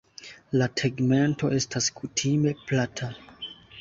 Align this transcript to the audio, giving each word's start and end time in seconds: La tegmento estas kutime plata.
La 0.61 0.67
tegmento 0.81 1.51
estas 1.59 1.91
kutime 1.99 2.55
plata. 2.71 3.11